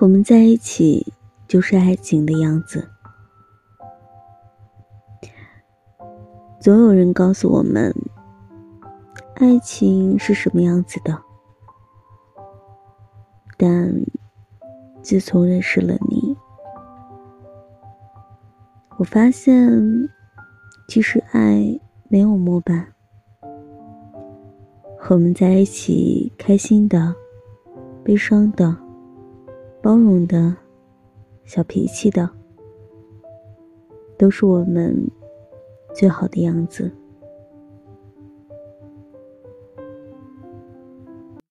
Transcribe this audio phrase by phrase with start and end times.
[0.00, 1.12] 我们在一起
[1.46, 2.88] 就是爱情的样子。
[6.60, 7.94] 总有人告诉我们，
[9.36, 11.22] 爱情是什么样子的。
[13.56, 13.94] 但
[15.02, 16.36] 自从认识了你，
[18.98, 20.08] 我发现，
[20.88, 22.86] 其实爱没有模板。
[24.98, 27.14] 和我们在一起，开心的、
[28.02, 28.74] 悲伤的、
[29.84, 30.56] 包容的、
[31.44, 32.30] 小脾气的，
[34.16, 34.96] 都是我们
[35.94, 36.90] 最好的样子。